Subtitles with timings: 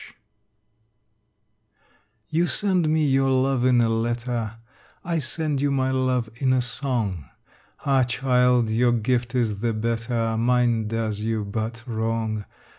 [0.03, 0.11] XXIX
[2.29, 4.55] You send me your love in a letter,
[5.05, 7.25] I send you my love in a song:
[7.85, 12.45] Ah child, your gift is the better, Mine does you but wrong.